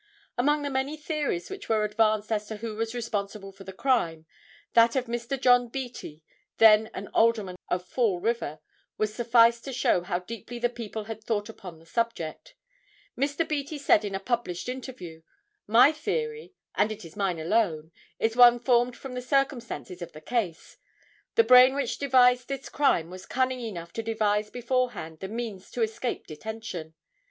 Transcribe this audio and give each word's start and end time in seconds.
]Among 0.39 0.63
the 0.63 0.71
many 0.71 0.97
theories 0.97 1.51
which 1.51 1.69
were 1.69 1.83
advanced 1.83 2.31
as 2.31 2.47
to 2.47 2.55
who 2.55 2.75
was 2.75 2.95
responsible 2.95 3.51
for 3.51 3.63
the 3.63 3.71
crime, 3.71 4.25
that 4.73 4.95
of 4.95 5.05
Mr. 5.05 5.39
John 5.39 5.67
Beattie, 5.67 6.23
then 6.57 6.89
an 6.95 7.07
Alderman 7.09 7.55
of 7.69 7.85
Fall 7.85 8.19
River, 8.19 8.61
will 8.97 9.05
suffice 9.05 9.61
to 9.61 9.71
show 9.71 10.01
how 10.01 10.17
deeply 10.17 10.57
the 10.57 10.69
people 10.71 11.03
had 11.03 11.23
thought 11.23 11.49
upon 11.49 11.77
the 11.77 11.85
subject. 11.85 12.55
Mr. 13.15 13.47
Beattie 13.47 13.77
said 13.77 14.03
in 14.03 14.15
a 14.15 14.19
published 14.19 14.67
interview: 14.67 15.21
"My 15.67 15.91
theory—and 15.91 16.91
it 16.91 17.05
is 17.05 17.15
mine 17.15 17.37
alone—is 17.37 18.35
one 18.35 18.59
formed 18.59 18.97
from 18.97 19.13
the 19.13 19.21
circumstances 19.21 20.01
of 20.01 20.13
the 20.13 20.19
case. 20.21 20.77
The 21.35 21.43
brain 21.43 21.75
which 21.75 21.99
devised 21.99 22.47
this 22.47 22.69
crime 22.69 23.11
was 23.11 23.27
cunning 23.27 23.59
enough 23.59 23.93
to 23.93 24.01
devise 24.01 24.49
beforehand, 24.49 25.19
the 25.19 25.27
means 25.27 25.69
to 25.69 25.83
escape 25.83 26.25
detention. 26.25 26.95